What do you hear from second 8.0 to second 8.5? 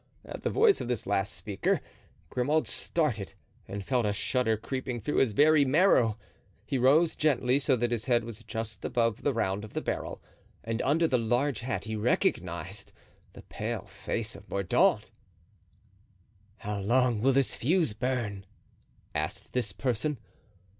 head was